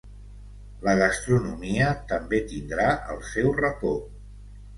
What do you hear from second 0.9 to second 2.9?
gastronomia també tindrà